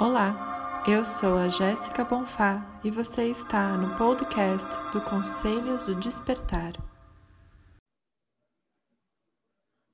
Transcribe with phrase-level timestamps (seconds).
[0.00, 6.72] Olá, eu sou a Jéssica Bonfá e você está no podcast do Conselhos do Despertar.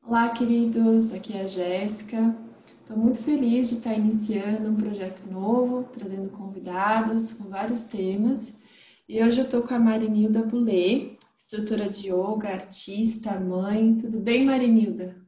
[0.00, 2.36] Olá, queridos, aqui é a Jéssica.
[2.78, 8.62] Estou muito feliz de estar iniciando um projeto novo, trazendo convidados com vários temas.
[9.08, 13.96] E hoje eu estou com a Marinilda Boulay, instrutora de yoga, artista, mãe.
[13.96, 15.20] Tudo bem, Marinilda?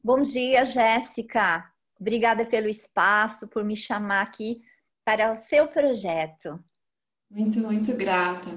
[0.00, 1.69] Bom dia, Jéssica.
[2.00, 4.62] Obrigada pelo espaço, por me chamar aqui
[5.04, 6.58] para o seu projeto.
[7.30, 8.48] Muito, muito grata.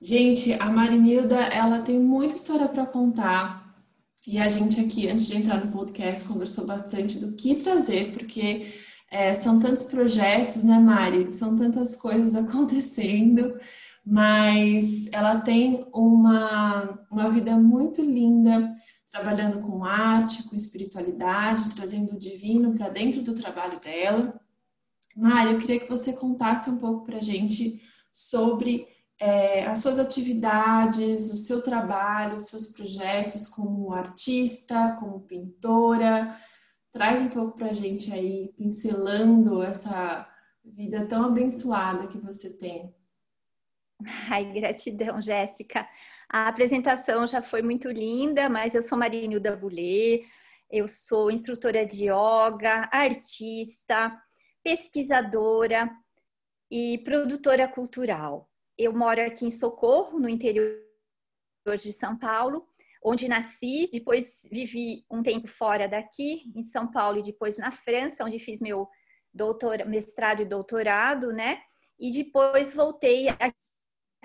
[0.00, 3.74] Gente, a Marinilda, ela tem muita história para contar.
[4.26, 8.74] E a gente aqui, antes de entrar no podcast, conversou bastante do que trazer, porque
[9.10, 11.32] é, são tantos projetos, né, Mari?
[11.32, 13.58] São tantas coisas acontecendo,
[14.04, 18.74] mas ela tem uma, uma vida muito linda,
[19.16, 24.38] trabalhando com arte, com espiritualidade, trazendo o divino para dentro do trabalho dela.
[25.16, 27.80] Mari, eu queria que você contasse um pouco para a gente
[28.12, 28.86] sobre
[29.18, 36.38] é, as suas atividades, o seu trabalho, os seus projetos como artista, como pintora.
[36.92, 40.28] Traz um pouco para a gente aí, pincelando essa
[40.62, 42.94] vida tão abençoada que você tem.
[44.30, 45.88] Ai, gratidão, Jéssica.
[46.28, 50.24] A apresentação já foi muito linda, mas eu sou Marinilda Boulay,
[50.70, 54.20] eu sou instrutora de yoga, artista,
[54.62, 55.90] pesquisadora
[56.70, 58.50] e produtora cultural.
[58.76, 60.76] Eu moro aqui em Socorro, no interior
[61.78, 62.66] de São Paulo,
[63.02, 68.24] onde nasci, depois vivi um tempo fora daqui, em São Paulo, e depois na França,
[68.24, 68.88] onde fiz meu
[69.32, 71.60] doutor, mestrado e doutorado, né?
[71.98, 73.65] E depois voltei aqui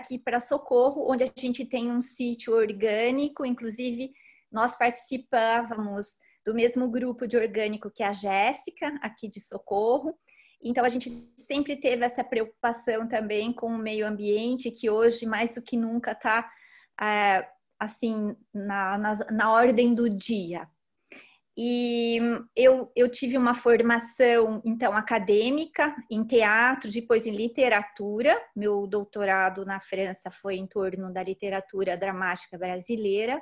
[0.02, 4.12] aqui para Socorro, onde a gente tem um sítio orgânico, inclusive
[4.52, 10.18] nós participávamos do mesmo grupo de orgânico que a Jéssica, aqui de Socorro.
[10.64, 15.54] Então a gente sempre teve essa preocupação também com o meio ambiente, que hoje mais
[15.56, 16.52] do que nunca está
[17.00, 17.48] é,
[17.80, 20.68] assim na, na, na ordem do dia.
[21.58, 22.18] E
[22.56, 28.42] eu, eu tive uma formação, então, acadêmica em teatro, depois em literatura.
[28.56, 33.42] Meu doutorado na França foi em torno da literatura dramática brasileira.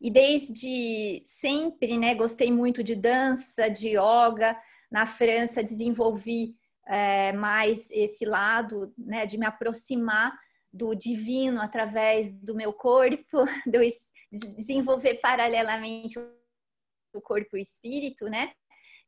[0.00, 4.56] E desde sempre, né, gostei muito de dança, de yoga.
[4.90, 6.54] Na França, desenvolvi
[6.86, 10.32] é, mais esse lado, né, de me aproximar
[10.70, 16.18] do divino através do meu corpo, de desenvolver paralelamente
[17.12, 18.52] do corpo e espírito, né?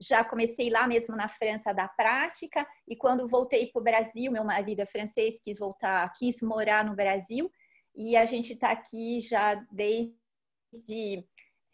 [0.01, 4.45] Já comecei lá mesmo na França da prática e quando voltei para o Brasil, meu
[4.45, 7.51] marido é francês, quis voltar, quis morar no Brasil
[7.95, 11.25] e a gente está aqui já desde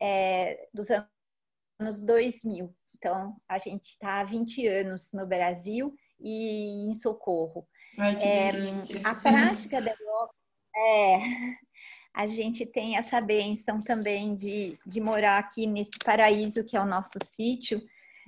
[0.00, 2.74] é, dos anos 2000.
[2.94, 7.66] Então, a gente está há 20 anos no Brasil e em Socorro.
[7.98, 8.50] Ai, que é,
[9.02, 10.40] a prática da yoga
[10.76, 11.19] é,
[12.15, 16.87] a gente tem essa benção também de, de morar aqui nesse paraíso que é o
[16.87, 17.81] nosso sítio.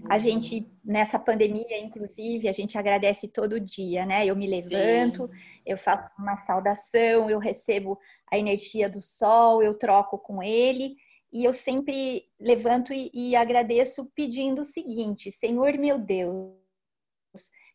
[0.09, 0.20] A uhum.
[0.20, 4.26] gente, nessa pandemia, inclusive, a gente agradece todo dia, né?
[4.26, 5.32] Eu me levanto, Sim.
[5.66, 7.98] eu faço uma saudação, eu recebo
[8.31, 10.97] a energia do sol, eu troco com ele,
[11.32, 16.56] e eu sempre levanto e, e agradeço pedindo o seguinte: Senhor meu Deus,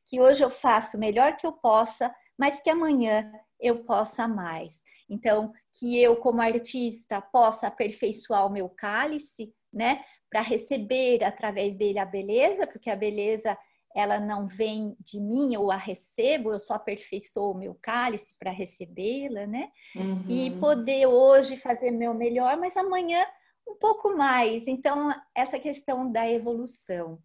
[0.06, 4.84] que hoje eu faço o melhor que eu possa, mas que amanhã eu possa mais.
[5.10, 10.04] Então, que eu, como artista, possa aperfeiçoar o meu cálice, né?
[10.30, 13.58] Para receber através dele a beleza, porque a beleza
[13.96, 18.52] ela não vem de mim, eu a recebo, eu só aperfeiçoo o meu cálice para
[18.52, 19.70] recebê-la, né?
[19.96, 20.24] Uhum.
[20.30, 23.26] E poder hoje fazer meu melhor, mas amanhã
[23.68, 24.68] um pouco mais.
[24.68, 27.20] Então, essa questão da evolução.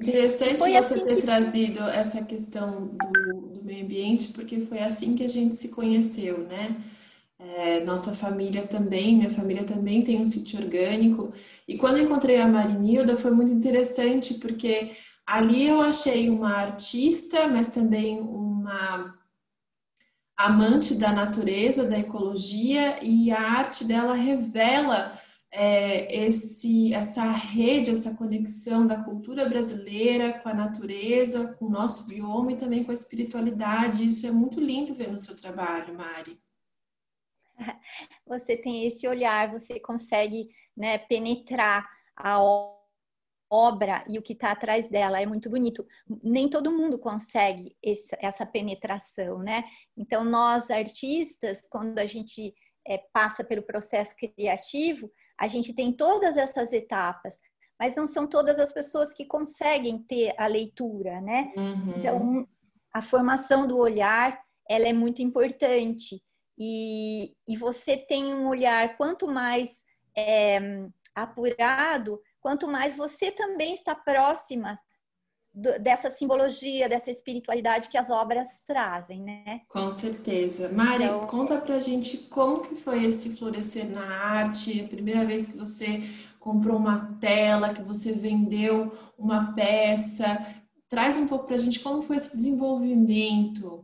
[0.00, 1.22] Interessante você assim ter que...
[1.22, 6.38] trazido essa questão do, do meio ambiente, porque foi assim que a gente se conheceu,
[6.46, 6.80] né?
[7.38, 11.32] É, nossa família também, minha família também tem um sítio orgânico.
[11.68, 17.68] E quando encontrei a Marinilda foi muito interessante, porque ali eu achei uma artista, mas
[17.74, 19.14] também uma
[20.36, 25.18] amante da natureza, da ecologia, e a arte dela revela
[25.50, 32.06] é, esse, essa rede, essa conexão da cultura brasileira com a natureza, com o nosso
[32.06, 34.04] bioma e também com a espiritualidade.
[34.04, 36.38] Isso é muito lindo ver no seu trabalho, Mari.
[38.26, 42.38] Você tem esse olhar, você consegue né, penetrar a
[43.50, 45.20] obra e o que está atrás dela.
[45.20, 45.86] É muito bonito.
[46.22, 47.76] Nem todo mundo consegue
[48.20, 49.64] essa penetração, né?
[49.96, 52.54] Então, nós artistas, quando a gente
[52.86, 57.38] é, passa pelo processo criativo, a gente tem todas essas etapas,
[57.78, 61.52] mas não são todas as pessoas que conseguem ter a leitura, né?
[61.56, 61.94] Uhum.
[61.96, 62.48] Então,
[62.92, 66.22] a formação do olhar, ela é muito importante.
[66.58, 69.84] E, e você tem um olhar, quanto mais
[70.16, 70.58] é,
[71.14, 74.78] apurado, quanto mais você também está próxima
[75.80, 79.62] dessa simbologia, dessa espiritualidade que as obras trazem, né?
[79.68, 80.68] Com certeza.
[80.68, 85.52] Mari, então, conta pra gente como que foi esse florescer na arte, a primeira vez
[85.52, 86.02] que você
[86.38, 90.44] comprou uma tela, que você vendeu uma peça.
[90.90, 93.82] Traz um pouco pra gente como foi esse desenvolvimento.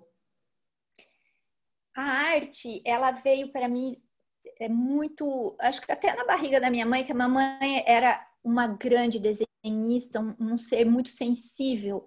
[1.95, 3.97] A arte, ela veio para mim
[4.59, 8.67] é muito, acho que até na barriga da minha mãe, que a mamãe era uma
[8.67, 12.07] grande desenhista, um, um ser muito sensível.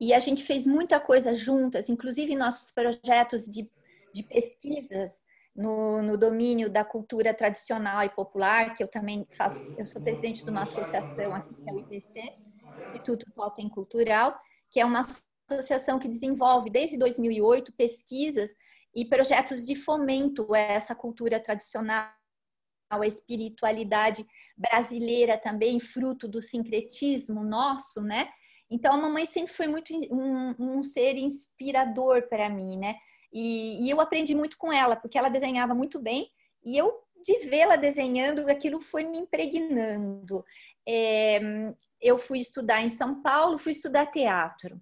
[0.00, 3.70] E a gente fez muita coisa juntas, inclusive nossos projetos de,
[4.14, 5.22] de pesquisas
[5.54, 10.44] no, no, domínio da cultura tradicional e popular, que eu também faço, eu sou presidente
[10.44, 12.20] de uma associação aqui, que é o ITC,
[12.90, 14.38] Instituto Totem Cultural,
[14.70, 15.04] que é uma
[15.50, 18.54] associação que desenvolve desde 2008 pesquisas
[18.94, 22.10] e projetos de fomento a essa cultura tradicional
[22.90, 24.26] a espiritualidade
[24.56, 28.28] brasileira também, fruto do sincretismo nosso, né?
[28.68, 32.96] Então, a mamãe sempre foi muito um, um ser inspirador para mim, né?
[33.32, 36.28] E, e, eu aprendi muito com ela, porque ela desenhava muito bem
[36.64, 36.92] e eu,
[37.24, 40.44] de vê-la desenhando, aquilo foi me impregnando.
[40.86, 41.40] É,
[42.00, 44.80] eu fui estudar em São Paulo, fui estudar teatro.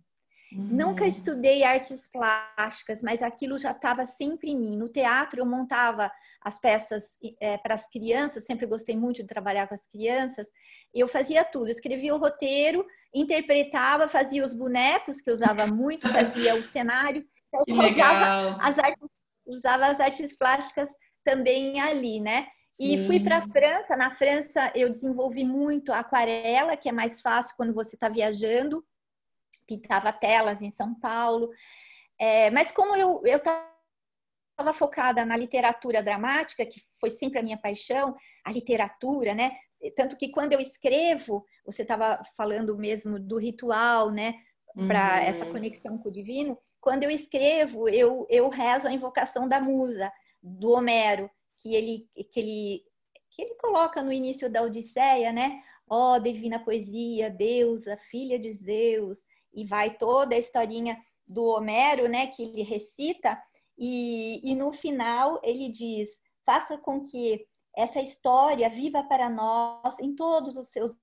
[0.53, 0.69] Uhum.
[0.71, 4.77] Nunca estudei artes plásticas, mas aquilo já estava sempre em mim.
[4.77, 6.11] No teatro, eu montava
[6.41, 10.49] as peças é, para as crianças, sempre gostei muito de trabalhar com as crianças.
[10.95, 16.55] Eu fazia tudo, escrevia o roteiro, interpretava, fazia os bonecos, que eu usava muito, fazia
[16.55, 17.25] o cenário.
[17.49, 18.59] Então, que legal.
[18.61, 19.09] As artes,
[19.47, 20.89] usava as artes plásticas
[21.23, 22.47] também ali, né?
[22.71, 22.95] Sim.
[22.95, 23.97] E fui para a França.
[23.97, 28.83] Na França, eu desenvolvi muito a aquarela, que é mais fácil quando você está viajando
[29.69, 31.51] pintava telas em São Paulo.
[32.19, 38.17] É, mas como eu estava focada na literatura dramática, que foi sempre a minha paixão,
[38.45, 39.53] a literatura, né?
[39.95, 44.35] Tanto que quando eu escrevo, você estava falando mesmo do ritual, né?
[44.75, 45.23] Para uhum.
[45.23, 46.59] essa conexão com o divino.
[46.81, 50.11] Quando eu escrevo, eu, eu rezo a invocação da musa,
[50.43, 52.83] do Homero, que ele, que ele,
[53.31, 55.63] que ele coloca no início da Odisseia, né?
[55.89, 59.25] Ó oh, divina poesia, deusa, filha de Zeus,
[59.61, 60.97] e vai toda a historinha
[61.27, 63.41] do Homero, né, que ele recita,
[63.77, 66.09] e, e no final ele diz:
[66.45, 67.47] faça com que
[67.77, 70.97] essa história viva para nós em todos os seus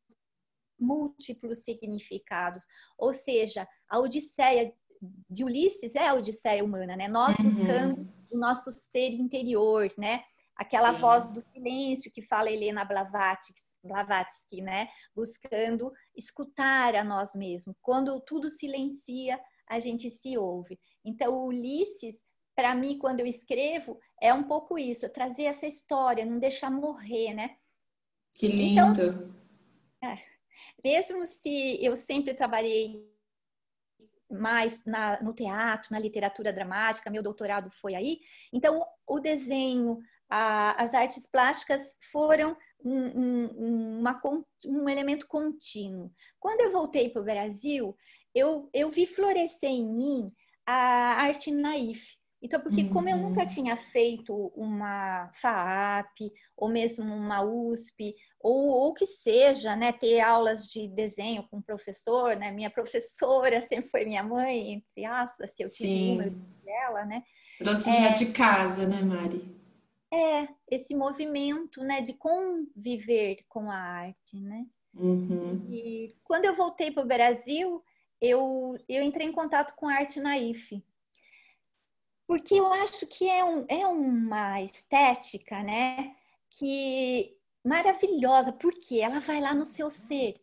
[0.79, 2.65] múltiplos significados.
[2.97, 4.73] Ou seja, a Odisseia
[5.29, 7.07] de Ulisses é a Odisseia humana, né?
[7.07, 7.45] Nós uhum.
[7.45, 10.23] buscando o nosso ser interior, né?
[10.55, 10.99] Aquela Sim.
[10.99, 14.87] voz do silêncio que fala Helena Blavatsky, né?
[15.13, 17.75] Buscando escutar a nós mesmos.
[17.81, 20.79] Quando tudo silencia, a gente se ouve.
[21.03, 22.21] Então, o Ulisses,
[22.55, 27.33] para mim, quando eu escrevo, é um pouco isso, trazer essa história, não deixar morrer,
[27.33, 27.57] né?
[28.33, 29.35] Que então, lindo!
[29.97, 30.17] Então, é,
[30.83, 33.13] mesmo se eu sempre trabalhei
[34.29, 38.19] mais na, no teatro, na literatura dramática, meu doutorado foi aí.
[38.51, 39.99] Então, o desenho,
[40.29, 44.21] a, as artes plásticas foram um, um, uma,
[44.65, 46.11] um elemento contínuo.
[46.39, 47.95] Quando eu voltei para o Brasil,
[48.33, 50.31] eu, eu vi florescer em mim
[50.65, 52.15] a arte naif.
[52.41, 52.89] Então, porque uhum.
[52.89, 53.47] como eu nunca uhum.
[53.47, 60.65] tinha feito uma FAAP, ou mesmo uma USP, ou, ou que seja, né, ter aulas
[60.69, 65.69] de desenho com professor, né, minha professora sempre foi minha mãe, entre aspas, se eu
[65.69, 66.29] tive uma
[66.63, 67.23] dela, né.
[67.57, 69.54] Trouxe é, já de casa, né, Mari?
[70.15, 74.65] É, esse movimento, né, de conviver com a arte, né?
[74.93, 75.67] Uhum.
[75.69, 77.83] E quando eu voltei para o Brasil,
[78.21, 80.81] eu, eu entrei em contato com a arte naif.
[82.25, 86.15] Porque eu acho que é, um, é uma estética, né,
[86.49, 90.35] que maravilhosa, porque ela vai lá no seu ser.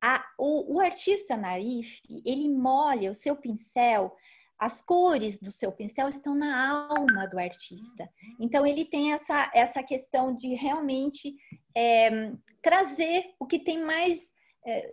[0.00, 4.16] A, o, o artista naif, ele molha o seu pincel
[4.58, 8.08] as cores do seu pincel estão na alma do artista.
[8.40, 11.34] Então, ele tem essa, essa questão de realmente
[11.76, 14.32] é, trazer o que tem mais
[14.66, 14.92] é,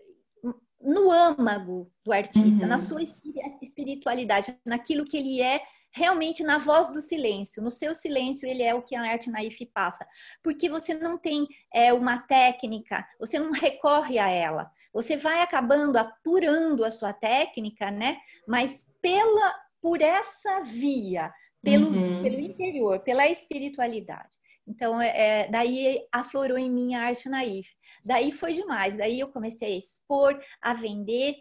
[0.80, 2.70] no âmago do artista, uhum.
[2.70, 3.02] na sua
[3.62, 7.64] espiritualidade, naquilo que ele é realmente na voz do silêncio.
[7.64, 10.06] No seu silêncio, ele é o que a arte naif passa.
[10.44, 14.70] Porque você não tem é, uma técnica, você não recorre a ela.
[14.96, 18.18] Você vai acabando apurando a sua técnica, né?
[18.48, 22.24] Mas pela, por essa via, pelo, uhum.
[22.24, 24.34] pelo interior, pela espiritualidade.
[24.66, 27.76] Então, é, daí aflorou em mim a arte naif.
[28.06, 28.96] Daí foi demais.
[28.96, 31.36] Daí eu comecei a expor, a vender.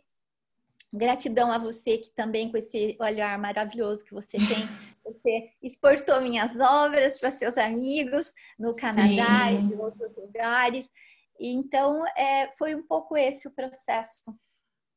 [0.92, 4.68] Gratidão a você que também com esse olhar maravilhoso que você tem,
[5.04, 8.26] você exportou minhas obras para seus amigos
[8.58, 9.70] no Canadá Sim.
[9.70, 10.90] e em outros lugares.
[11.38, 14.34] Então, é, foi um pouco esse o processo.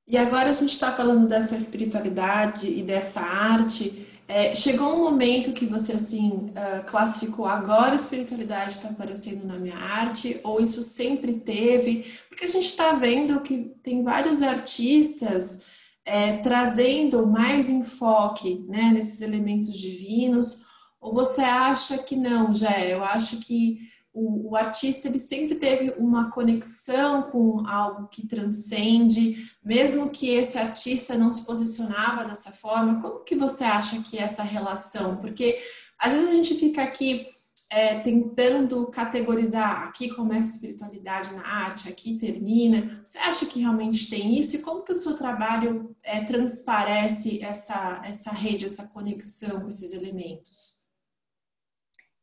[0.07, 4.07] E agora a gente está falando dessa espiritualidade e dessa arte.
[4.25, 9.55] É, chegou um momento que você assim uh, classificou agora a espiritualidade está aparecendo na
[9.55, 12.05] minha arte ou isso sempre teve?
[12.29, 15.65] Porque a gente está vendo que tem vários artistas
[16.05, 20.65] é, trazendo mais enfoque né, nesses elementos divinos.
[21.01, 22.79] Ou você acha que não, já?
[22.79, 23.79] Eu acho que
[24.17, 30.57] o, o, artista ele sempre teve uma conexão com algo que transcende, mesmo que esse
[30.57, 32.99] artista não se posicionava dessa forma.
[32.99, 35.17] Como que você acha que é essa relação?
[35.17, 35.59] Porque
[35.99, 37.27] às vezes a gente fica aqui
[37.69, 42.99] é, tentando categorizar aqui começa a espiritualidade na arte, aqui termina.
[43.03, 44.55] Você acha que realmente tem isso?
[44.55, 49.93] E como que o seu trabalho é, transparece essa, essa rede, essa conexão com esses
[49.93, 50.76] elementos?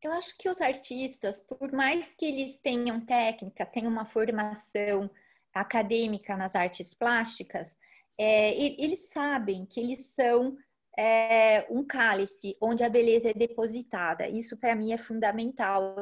[0.04, 5.11] Eu acho que os artistas, por mais que eles tenham técnica, tenham uma formação
[5.50, 7.75] acadêmica nas artes plásticas,
[8.18, 10.58] é, eles sabem que eles são
[10.94, 14.28] é, um cálice onde a beleza é depositada.
[14.28, 15.96] Isso para mim é fundamental.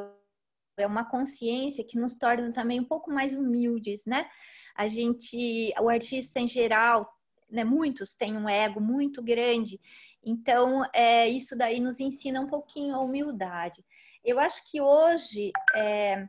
[0.77, 4.29] É uma consciência que nos torna também um pouco mais humildes, né?
[4.75, 7.09] A gente, o artista em geral,
[7.49, 9.81] né, muitos têm um ego muito grande.
[10.25, 13.85] Então, é, isso daí nos ensina um pouquinho a humildade.
[14.25, 16.27] Eu acho que hoje é,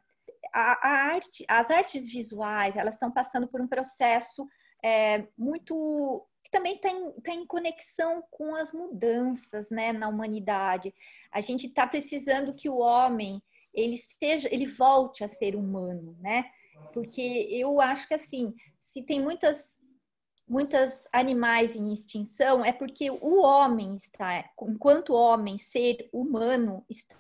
[0.54, 4.48] a, a, arte, as artes visuais, elas estão passando por um processo
[4.84, 10.94] é, muito que também tem, tem conexão com as mudanças né, na humanidade.
[11.32, 13.42] A gente está precisando que o homem
[13.74, 16.46] ele seja, ele volte a ser humano, né?
[16.94, 19.82] Porque eu acho que assim, se tem muitas
[20.46, 27.16] muitas animais em extinção, é porque o homem está, enquanto homem, ser humano, está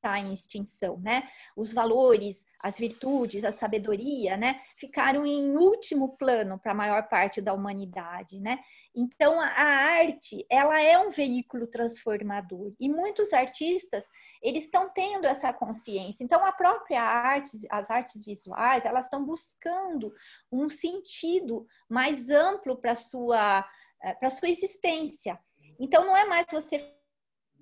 [0.00, 1.28] está em extinção, né?
[1.54, 7.40] Os valores, as virtudes, a sabedoria, né, ficaram em último plano para a maior parte
[7.40, 8.58] da humanidade, né?
[8.94, 14.04] Então a arte, ela é um veículo transformador e muitos artistas,
[14.42, 16.24] eles estão tendo essa consciência.
[16.24, 20.12] Então a própria arte, as artes visuais, elas estão buscando
[20.50, 23.64] um sentido mais amplo para sua
[24.02, 25.38] eh, para sua existência.
[25.78, 26.78] Então não é mais você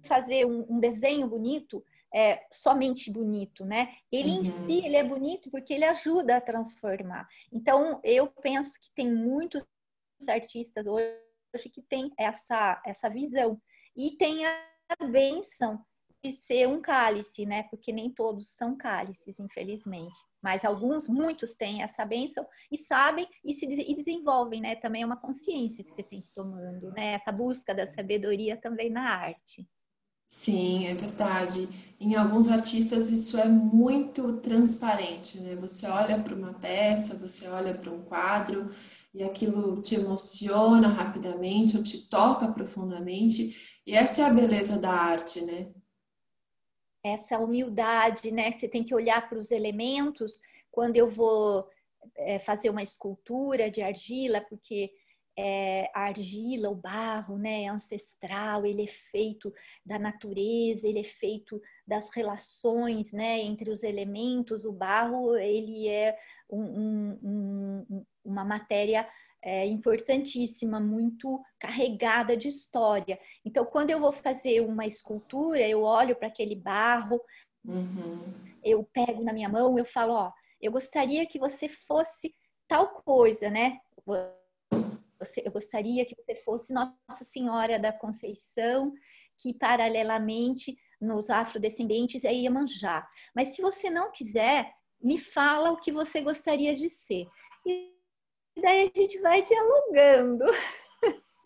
[0.05, 1.85] fazer um, um desenho bonito
[2.15, 3.95] é, somente bonito, né?
[4.11, 4.41] Ele uhum.
[4.41, 7.29] em si, ele é bonito porque ele ajuda a transformar.
[7.53, 9.63] Então, eu penso que tem muitos
[10.27, 11.13] artistas hoje
[11.73, 13.61] que tem essa, essa visão.
[13.97, 14.57] E tem a
[15.11, 15.85] benção
[16.23, 17.65] de ser um cálice, né?
[17.65, 20.17] Porque nem todos são cálices, infelizmente.
[20.43, 24.77] Mas alguns, muitos têm essa benção e sabem e se e desenvolvem, né?
[24.77, 27.15] Também é uma consciência que você tem tomando, né?
[27.15, 29.69] Essa busca da sabedoria também na arte.
[30.29, 31.69] Sim, é verdade.
[31.99, 35.57] Em alguns artistas isso é muito transparente, né?
[35.57, 38.71] Você olha para uma peça, você olha para um quadro
[39.15, 43.81] e aquilo te emociona rapidamente ou te toca profundamente.
[43.87, 45.73] E essa é a beleza da arte, né?
[47.03, 48.53] Essa humildade, né?
[48.53, 50.41] Você tem que olhar para os elementos.
[50.71, 51.67] Quando eu vou
[52.17, 54.93] é, fazer uma escultura de argila, porque
[55.41, 59.55] é, a argila, o barro, né, é ancestral, ele é feito
[59.87, 64.65] da natureza, ele é feito das relações, né, entre os elementos.
[64.65, 66.19] O barro, ele é
[66.51, 69.09] um, um, um, uma matéria
[69.41, 73.17] é, importantíssima, muito carregada de história.
[73.45, 77.21] Então, quando eu vou fazer uma escultura, eu olho para aquele barro,
[77.65, 78.25] uhum.
[78.65, 82.35] eu pego na minha mão, eu falo, ó, eu gostaria que você fosse
[82.67, 83.79] tal coisa, né?
[85.19, 88.93] Você, eu gostaria que você fosse Nossa Senhora da Conceição,
[89.37, 93.07] que paralelamente nos afrodescendentes é Iemanjá.
[93.35, 97.27] Mas se você não quiser, me fala o que você gostaria de ser.
[97.67, 97.93] E
[98.61, 100.45] daí a gente vai dialogando.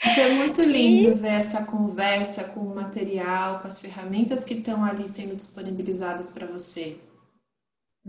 [0.04, 1.14] Isso é muito lindo e...
[1.14, 6.46] ver essa conversa com o material, com as ferramentas que estão ali sendo disponibilizadas para
[6.46, 6.98] você.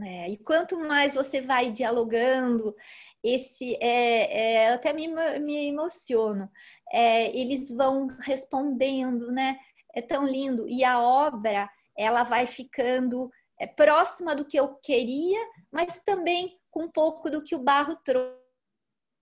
[0.01, 2.75] É, e quanto mais você vai dialogando
[3.23, 5.07] esse é, é até me,
[5.39, 6.49] me emociono.
[6.91, 9.57] É, eles vão respondendo, né?
[9.93, 10.67] É tão lindo.
[10.67, 15.39] E a obra ela vai ficando é, próxima do que eu queria,
[15.71, 17.97] mas também com um pouco do que o barro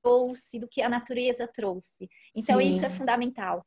[0.03, 2.09] trouxe, do que a natureza trouxe.
[2.35, 2.69] Então Sim.
[2.69, 3.65] isso é fundamental.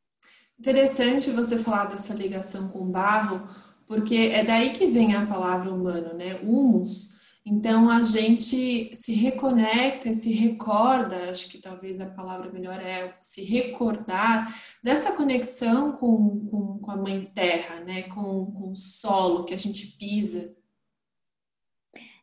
[0.58, 3.46] Interessante você falar dessa ligação com o barro,
[3.86, 6.40] porque é daí que vem a palavra humano, né?
[6.42, 7.23] Humus.
[7.46, 13.44] Então a gente se reconecta, se recorda, acho que talvez a palavra melhor é se
[13.44, 18.04] recordar dessa conexão com, com, com a mãe terra, né?
[18.04, 20.56] Com, com o solo que a gente pisa.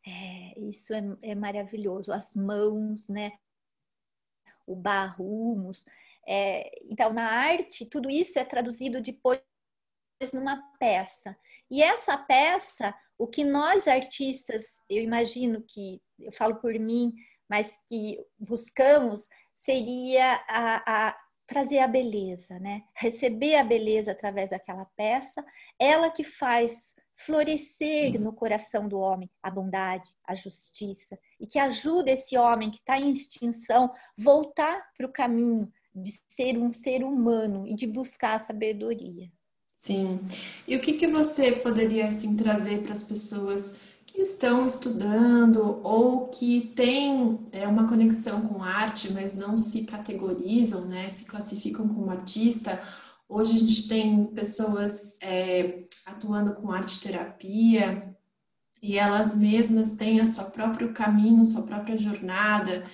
[0.04, 2.12] É, isso é, é maravilhoso.
[2.12, 3.34] As mãos, né?
[4.66, 5.86] O barro, humus.
[6.28, 9.40] É, então, na arte, tudo isso é traduzido depois
[10.34, 11.38] numa peça.
[11.72, 17.14] E essa peça, o que nós artistas, eu imagino que, eu falo por mim,
[17.50, 19.26] mas que buscamos,
[19.56, 22.84] seria a, a trazer a beleza, né?
[22.94, 25.46] Receber a beleza através daquela peça,
[25.80, 32.12] ela que faz florescer no coração do homem a bondade, a justiça, e que ajuda
[32.12, 37.66] esse homem que está em extinção voltar para o caminho de ser um ser humano
[37.66, 39.32] e de buscar a sabedoria.
[39.82, 40.20] Sim.
[40.68, 46.28] E o que, que você poderia assim trazer para as pessoas que estão estudando ou
[46.28, 51.10] que têm é, uma conexão com arte, mas não se categorizam, né?
[51.10, 52.80] Se classificam como artista?
[53.28, 58.16] Hoje a gente tem pessoas é, atuando com arte terapia
[58.84, 62.86] e elas mesmas têm a seu próprio caminho, sua própria jornada.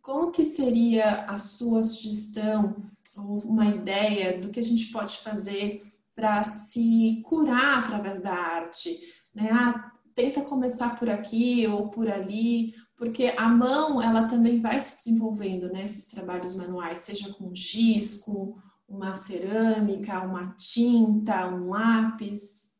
[0.00, 2.76] Como que seria a sua sugestão
[3.16, 5.82] ou uma ideia do que a gente pode fazer
[6.16, 8.90] para se curar através da arte,
[9.34, 9.50] né?
[9.52, 14.96] Ah, tenta começar por aqui ou por ali, porque a mão ela também vai se
[14.96, 18.56] desenvolvendo nesses né, trabalhos manuais, seja com giz, com
[18.88, 22.74] uma cerâmica, uma tinta, um lápis.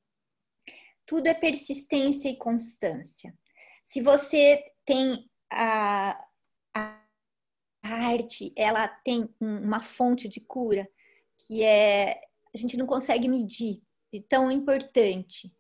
[1.05, 3.37] Tudo é persistência e constância.
[3.85, 6.19] Se você tem a,
[6.75, 6.99] a
[7.83, 10.89] arte, ela tem uma fonte de cura
[11.37, 12.19] que é
[12.57, 13.83] a gente não consegue medir,
[14.13, 15.55] de tão importante.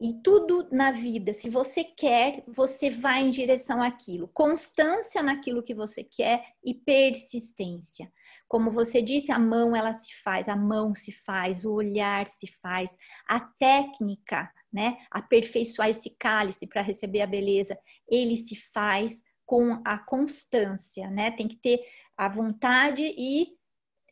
[0.00, 4.28] E tudo na vida, se você quer, você vai em direção àquilo.
[4.28, 8.12] Constância naquilo que você quer e persistência.
[8.46, 12.46] Como você disse, a mão ela se faz, a mão se faz, o olhar se
[12.62, 12.96] faz,
[13.28, 14.98] a técnica, né?
[15.10, 17.76] Aperfeiçoar esse cálice para receber a beleza,
[18.08, 21.32] ele se faz com a constância, né?
[21.32, 21.80] Tem que ter
[22.16, 23.57] a vontade e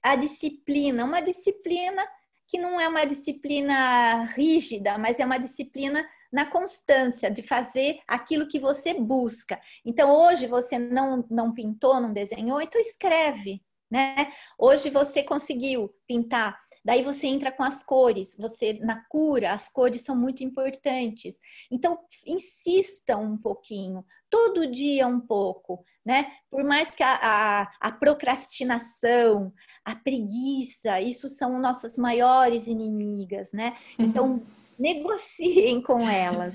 [0.06, 2.06] a disciplina, uma disciplina
[2.46, 8.46] que não é uma disciplina rígida, mas é uma disciplina na constância de fazer aquilo
[8.46, 9.60] que você busca.
[9.84, 14.32] Então, hoje você não, não pintou, não desenhou, então escreve, né?
[14.56, 20.02] Hoje você conseguiu pintar Daí você entra com as cores, você na cura, as cores
[20.02, 21.40] são muito importantes.
[21.68, 26.30] Então, insista um pouquinho, todo dia um pouco, né?
[26.48, 29.52] Por mais que a, a, a procrastinação,
[29.84, 33.76] a preguiça, isso são nossas maiores inimigas, né?
[33.98, 34.46] Então, uhum.
[34.78, 36.54] negociem com elas.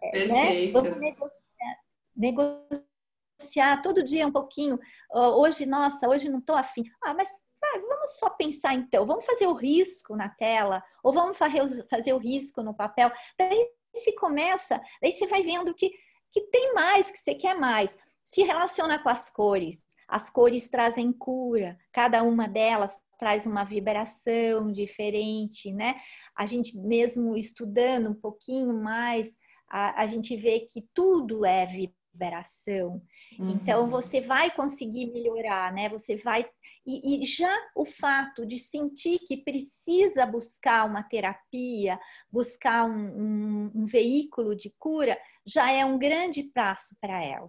[0.00, 0.72] É, né?
[0.72, 1.78] Vamos negociar,
[2.16, 4.78] negociar todo dia um pouquinho.
[5.12, 6.84] Hoje, nossa, hoje não estou afim.
[7.04, 7.28] Ah, mas
[7.76, 12.18] ah, vamos só pensar então, vamos fazer o risco na tela, ou vamos fazer o
[12.18, 13.10] risco no papel.
[13.38, 15.90] Daí se começa, daí você vai vendo que,
[16.30, 17.96] que tem mais, que você quer mais.
[18.24, 19.84] Se relaciona com as cores.
[20.08, 25.96] As cores trazem cura, cada uma delas traz uma vibração diferente, né?
[26.36, 29.36] A gente mesmo estudando um pouquinho mais,
[29.68, 33.02] a, a gente vê que tudo é vibração.
[33.38, 33.50] Uhum.
[33.50, 35.88] Então você vai conseguir melhorar, né?
[35.88, 36.46] Você vai
[36.86, 41.98] e, e, já o fato de sentir que precisa buscar uma terapia,
[42.30, 47.48] buscar um, um, um veículo de cura, já é um grande passo para ela.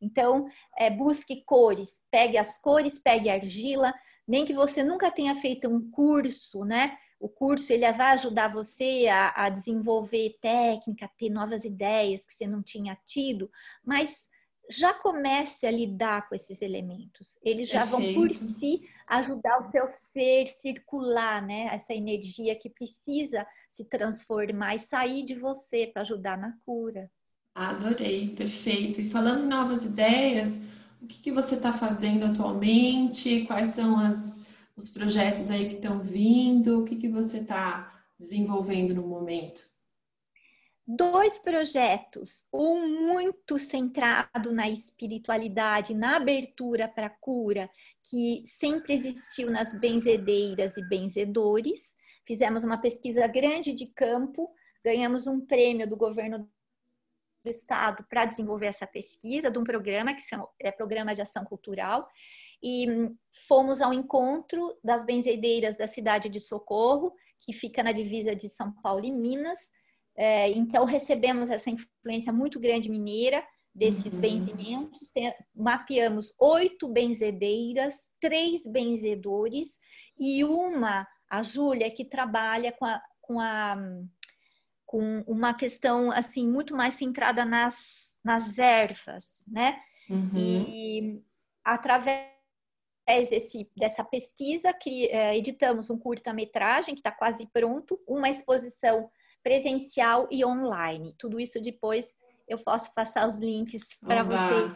[0.00, 0.46] Então,
[0.78, 3.92] é, busque cores, pegue as cores, pegue argila,
[4.26, 6.96] nem que você nunca tenha feito um curso, né?
[7.20, 12.46] O curso ele vai ajudar você a, a desenvolver técnica, ter novas ideias que você
[12.46, 13.50] não tinha tido,
[13.84, 14.27] mas
[14.70, 17.38] já comece a lidar com esses elementos.
[17.42, 21.68] Eles já vão por si ajudar o seu ser circular, né?
[21.72, 27.10] Essa energia que precisa se transformar e sair de você para ajudar na cura.
[27.54, 29.00] Adorei, perfeito.
[29.00, 30.68] E falando em novas ideias,
[31.00, 33.46] o que, que você está fazendo atualmente?
[33.46, 36.80] Quais são as, os projetos aí que estão vindo?
[36.80, 39.62] O que, que você está desenvolvendo no momento?
[40.88, 47.68] Dois projetos, um muito centrado na espiritualidade, na abertura para cura,
[48.10, 51.94] que sempre existiu nas benzedeiras e benzedores.
[52.26, 54.50] Fizemos uma pesquisa grande de campo,
[54.82, 56.50] ganhamos um prêmio do governo
[57.44, 60.22] do estado para desenvolver essa pesquisa de um programa que
[60.60, 62.08] é Programa de Ação Cultural.
[62.60, 62.88] e
[63.46, 68.72] fomos ao encontro das benzedeiras da cidade de Socorro, que fica na divisa de São
[68.82, 69.70] Paulo e Minas.
[70.20, 74.20] É, então, recebemos essa influência muito grande mineira desses uhum.
[74.20, 75.10] benzimentos.
[75.14, 79.78] Tem, mapeamos oito benzedeiras, três benzedores
[80.18, 83.76] e uma, a Júlia, que trabalha com a, com a
[84.84, 89.78] com uma questão assim muito mais centrada nas, nas ervas, né?
[90.08, 90.30] Uhum.
[90.34, 91.22] E
[91.62, 92.32] através
[93.28, 99.10] desse, dessa pesquisa, que, é, editamos um curta-metragem que está quase pronto, uma exposição
[99.42, 101.14] presencial e online.
[101.18, 104.72] Tudo isso depois eu posso passar os links para vocês,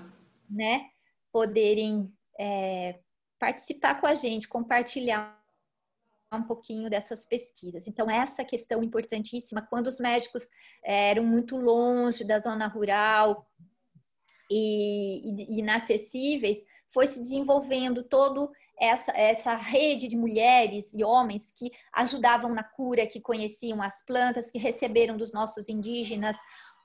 [0.49, 0.91] né,
[1.33, 3.01] poderem é,
[3.39, 5.41] participar com a gente, compartilhar
[6.33, 7.87] um pouquinho dessas pesquisas.
[7.87, 10.49] Então, essa questão importantíssima, quando os médicos
[10.83, 13.47] é, eram muito longe da zona rural
[14.51, 21.71] e, e inacessíveis, foi se desenvolvendo todo essa, essa rede de mulheres e homens que
[21.93, 26.37] ajudavam na cura, que conheciam as plantas, que receberam dos nossos indígenas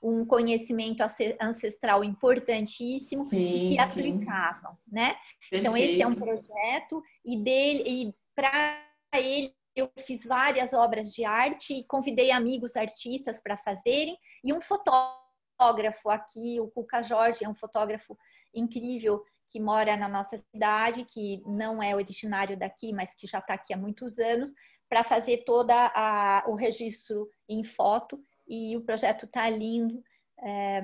[0.02, 1.02] um conhecimento
[1.40, 4.94] ancestral importantíssimo sim, e aplicavam, sim.
[4.94, 5.16] né?
[5.40, 5.60] Perfeito.
[5.60, 8.80] Então esse é um projeto e dele e para
[9.14, 14.60] ele eu fiz várias obras de arte e convidei amigos artistas para fazerem e um
[14.60, 18.16] fotógrafo aqui, o Cuca Jorge, é um fotógrafo
[18.54, 23.54] incrível que mora na nossa cidade, que não é originário daqui, mas que já está
[23.54, 24.52] aqui há muitos anos,
[24.88, 25.70] para fazer todo
[26.46, 30.02] o registro em foto e o projeto está lindo.
[30.42, 30.82] É...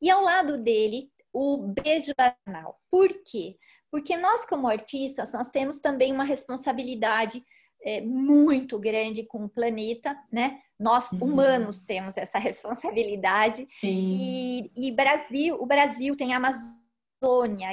[0.00, 2.80] E ao lado dele, o beijo banal.
[2.90, 3.56] Por quê?
[3.90, 7.44] Porque nós, como artistas, nós temos também uma responsabilidade
[7.82, 10.60] é, muito grande com o planeta, né?
[10.78, 11.24] Nós, uhum.
[11.24, 13.64] humanos, temos essa responsabilidade.
[13.66, 14.70] Sim.
[14.76, 16.79] E, e Brasil, o Brasil tem a Amazônia,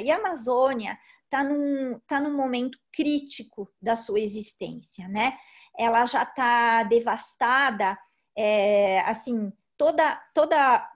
[0.01, 5.37] e a Amazônia está num, tá num momento crítico da sua existência, né?
[5.77, 7.97] Ela já está devastada
[8.35, 10.89] é, assim, toda, toda,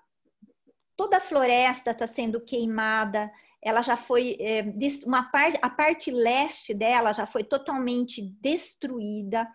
[0.95, 4.63] toda a floresta está sendo queimada, ela já foi é,
[5.05, 9.47] uma parte, a parte leste dela já foi totalmente destruída.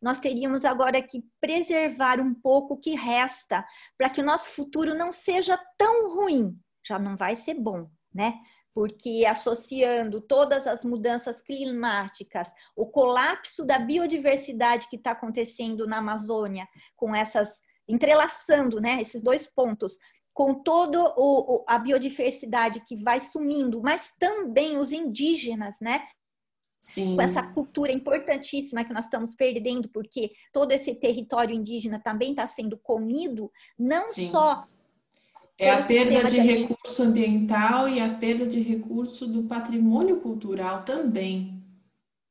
[0.00, 3.64] Nós teríamos agora que preservar um pouco o que resta
[3.96, 6.58] para que o nosso futuro não seja tão ruim.
[6.84, 8.34] Já não vai ser bom, né?
[8.74, 16.66] porque associando todas as mudanças climáticas, o colapso da biodiversidade que está acontecendo na Amazônia,
[16.96, 19.98] com essas entrelaçando, né, esses dois pontos,
[20.32, 21.14] com toda
[21.66, 26.06] a biodiversidade que vai sumindo, mas também os indígenas, né?
[26.80, 27.16] Sim.
[27.16, 32.46] Com essa cultura importantíssima que nós estamos perdendo, porque todo esse território indígena também está
[32.48, 34.30] sendo comido, não Sim.
[34.30, 34.66] só
[35.62, 41.62] é a perda de recurso ambiental e a perda de recurso do patrimônio cultural também.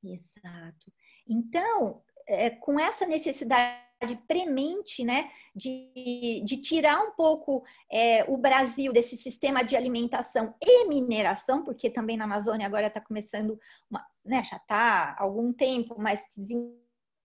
[0.03, 0.91] Exato.
[1.27, 3.81] Então, é, com essa necessidade
[4.27, 10.87] premente, né, de, de tirar um pouco é, o Brasil desse sistema de alimentação e
[10.87, 15.95] mineração, porque também na Amazônia agora está começando, uma, né, já está há algum tempo,
[15.99, 16.19] mas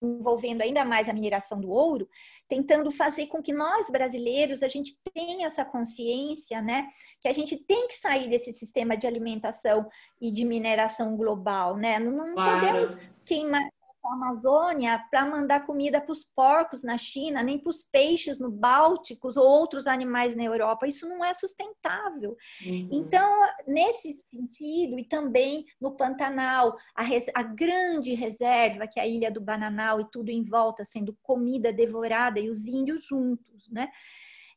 [0.01, 2.07] envolvendo ainda mais a mineração do ouro,
[2.47, 6.87] tentando fazer com que nós brasileiros a gente tenha essa consciência, né,
[7.19, 9.87] que a gente tem que sair desse sistema de alimentação
[10.21, 11.99] e de mineração global, né?
[11.99, 12.59] Não, claro.
[12.59, 13.67] podemos queimar
[14.07, 18.49] a Amazônia para mandar comida para os porcos na China, nem para os peixes no
[18.49, 20.87] Báltico ou outros animais na Europa.
[20.87, 22.37] Isso não é sustentável.
[22.65, 22.89] Uhum.
[22.91, 23.29] Então,
[23.67, 29.31] nesse sentido, e também no Pantanal, a, res, a, grande reserva, que é a Ilha
[29.31, 33.89] do Bananal e tudo em volta sendo comida devorada e os índios juntos, né?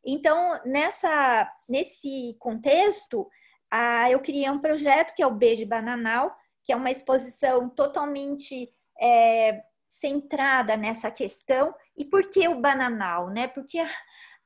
[0.05, 3.29] Então, nessa, nesse contexto,
[3.71, 6.35] ah, eu criei um projeto que é o B de Bananal,
[6.65, 11.75] que é uma exposição totalmente é, centrada nessa questão.
[11.97, 13.29] E por que o bananal?
[13.31, 13.49] Né?
[13.49, 13.79] Porque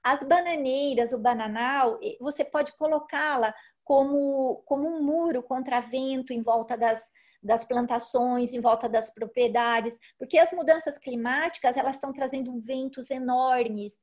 [0.02, 6.76] as bananeiras, o bananal, você pode colocá-la como, como um muro contra vento em volta
[6.76, 7.02] das,
[7.42, 13.98] das plantações, em volta das propriedades, porque as mudanças climáticas elas estão trazendo ventos enormes.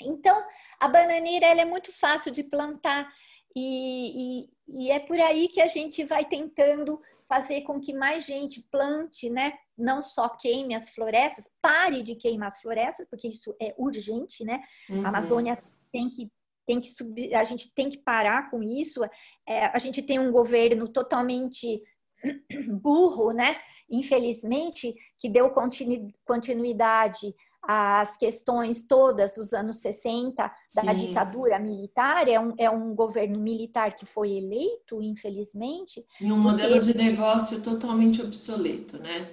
[0.00, 0.44] Então,
[0.78, 3.10] a bananeira ela é muito fácil de plantar
[3.54, 8.26] e, e, e é por aí que a gente vai tentando fazer com que mais
[8.26, 9.54] gente plante, né?
[9.76, 14.60] Não só queime as florestas, pare de queimar as florestas, porque isso é urgente, né?
[14.88, 15.04] Uhum.
[15.04, 16.30] A Amazônia tem que
[16.64, 19.02] tem que subir, a gente tem que parar com isso.
[19.46, 21.82] É, a gente tem um governo totalmente
[22.80, 23.56] burro, né?
[23.90, 25.52] Infelizmente, que deu
[26.24, 30.94] continuidade as questões todas dos anos 60 da Sim.
[30.96, 36.04] ditadura militar, é um, é um governo militar que foi eleito, infelizmente.
[36.20, 39.30] E um modelo de negócio totalmente obsoleto, né?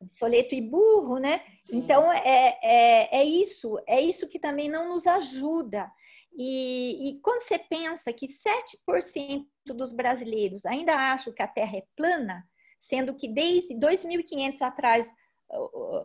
[0.00, 1.42] Obsoleto e burro, né?
[1.60, 1.78] Sim.
[1.78, 5.90] Então é, é, é isso, é isso que também não nos ajuda.
[6.36, 11.84] E, e quando você pensa que 7% dos brasileiros ainda acham que a Terra é
[11.96, 12.46] plana,
[12.78, 15.12] sendo que desde 2.500 atrás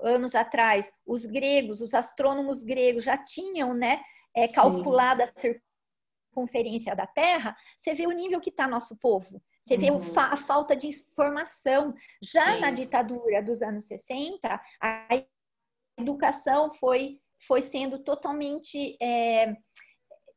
[0.04, 4.02] anos atrás, os gregos, os astrônomos gregos já tinham né,
[4.36, 5.32] é, calculado a
[6.32, 9.42] circunferência da Terra, você vê o nível que está nosso povo.
[9.64, 10.02] Você vê uhum.
[10.16, 11.94] a falta de informação.
[12.22, 12.60] Já Sim.
[12.62, 15.24] na ditadura dos anos 60, a
[16.00, 19.56] educação foi, foi sendo totalmente é,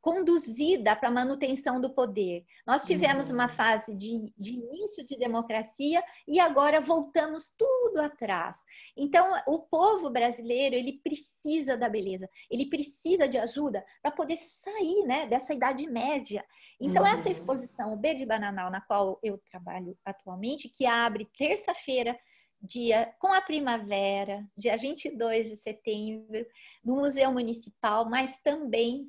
[0.04, 2.44] conduzida para a manutenção do poder.
[2.66, 3.36] Nós tivemos uhum.
[3.36, 8.58] uma fase de, de, início de democracia e agora voltamos tudo atrás.
[8.94, 15.06] Então, o povo brasileiro ele precisa da beleza, ele precisa de ajuda para poder sair
[15.06, 16.44] né, dessa idade média.
[16.78, 17.08] Então, uhum.
[17.08, 22.14] essa exposição, o B de Bananal, na qual eu trabalho atualmente, que abre terça-feira,
[22.60, 26.46] dia com a primavera, dia 22 de setembro,
[26.84, 29.08] no Museu Municipal, mas também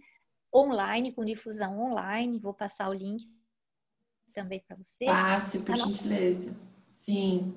[0.56, 2.40] online, com difusão online.
[2.40, 3.28] Vou passar o link
[4.34, 5.06] também para você.
[5.06, 6.56] Passe, por gentileza.
[6.94, 7.54] Sim.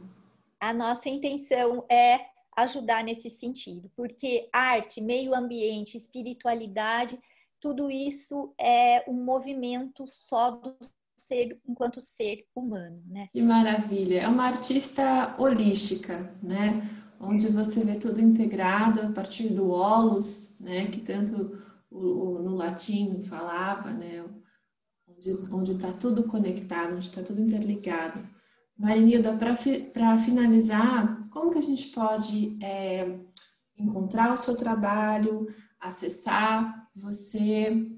[0.61, 7.19] A nossa intenção é ajudar nesse sentido, porque arte, meio ambiente, espiritualidade,
[7.61, 10.77] tudo isso é um movimento só do
[11.17, 13.29] ser enquanto ser humano, né?
[13.33, 14.21] Que maravilha!
[14.23, 16.83] É uma artista holística, né?
[17.21, 20.87] Onde você vê tudo integrado a partir do holos, né?
[20.87, 24.24] Que tanto no latim falava, né?
[25.51, 28.29] Onde está tudo conectado, onde está tudo interligado.
[28.77, 29.57] Marinilda, para
[30.18, 33.18] finalizar, como que a gente pode é,
[33.77, 37.90] encontrar o seu trabalho, acessar você?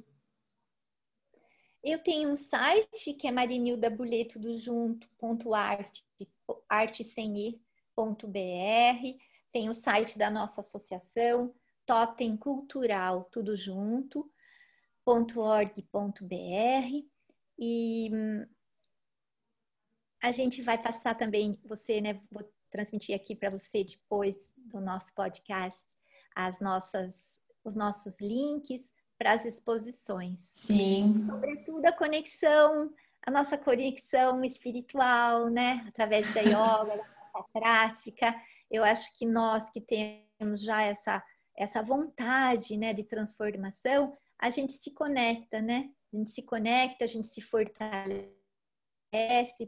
[1.83, 6.05] Eu tenho um site que é marinildabuletoudojunto.arte,
[9.53, 11.53] tem o site da nossa associação,
[11.91, 14.31] totem cultural, tudo junto,
[15.05, 15.85] .org.br
[17.59, 18.11] e
[20.23, 25.13] a gente vai passar também, você, né, vou transmitir aqui para você depois do nosso
[25.15, 25.85] podcast
[26.33, 30.49] as nossas, os nossos links para as exposições.
[30.55, 31.27] Sim.
[31.27, 37.03] Sobretudo a conexão, a nossa conexão espiritual, né, através da yoga,
[37.35, 38.33] da prática.
[38.71, 41.21] Eu acho que nós que temos já essa
[41.61, 45.91] essa vontade né, de transformação, a gente se conecta, né?
[46.11, 48.33] A gente se conecta, a gente se fortalece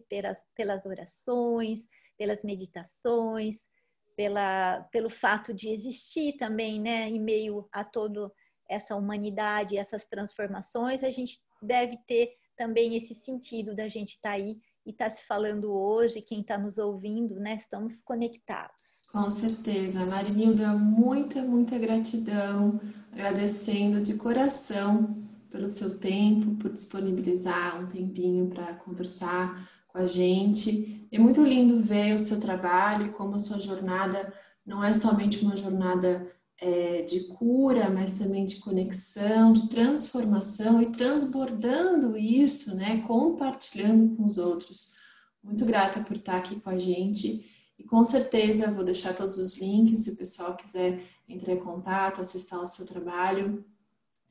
[0.09, 3.69] pelas, pelas orações, pelas meditações,
[4.17, 7.11] pela, pelo fato de existir também, né?
[7.11, 8.33] Em meio a toda
[8.67, 14.37] essa humanidade, essas transformações, a gente deve ter também esse sentido da gente estar tá
[14.37, 17.55] aí e está se falando hoje, quem está nos ouvindo, né?
[17.55, 19.05] Estamos conectados.
[19.13, 20.05] Com certeza.
[20.05, 22.81] Marinilda, muita, muita gratidão,
[23.13, 25.17] agradecendo de coração
[25.51, 31.07] pelo seu tempo, por disponibilizar um tempinho para conversar com a gente.
[31.13, 34.33] É muito lindo ver o seu trabalho, como a sua jornada
[34.65, 36.31] não é somente uma jornada
[36.63, 44.25] é, de cura, mas também de conexão, de transformação e transbordando isso, né, compartilhando com
[44.25, 44.95] os outros.
[45.43, 49.61] Muito grata por estar aqui com a gente e com certeza vou deixar todos os
[49.61, 53.65] links se o pessoal quiser entrar em contato, acessar o seu trabalho.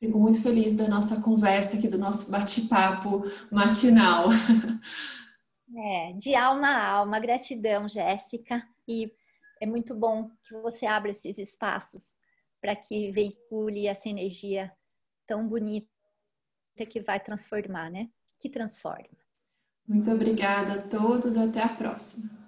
[0.00, 4.28] Fico muito feliz da nossa conversa aqui, do nosso bate-papo matinal.
[5.74, 8.62] É, de alma a alma, gratidão, Jéssica.
[8.86, 9.10] E
[9.58, 12.14] é muito bom que você abra esses espaços
[12.62, 14.72] para que veicule essa energia
[15.26, 15.88] tão bonita
[16.88, 18.08] que vai transformar, né?
[18.38, 19.18] Que transforma.
[19.86, 22.41] Muito obrigada a todos, até a próxima.